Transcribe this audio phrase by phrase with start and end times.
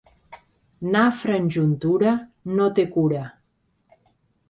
[0.95, 2.17] Nafra en juntura
[2.57, 3.25] no té cura.